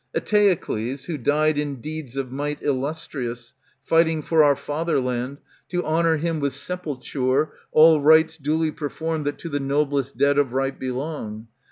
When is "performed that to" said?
8.71-9.49